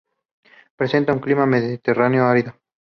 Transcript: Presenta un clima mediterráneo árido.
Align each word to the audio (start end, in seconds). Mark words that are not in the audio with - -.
Presenta 0.75 1.13
un 1.13 1.19
clima 1.19 1.45
mediterráneo 1.45 2.25
árido. 2.25 2.55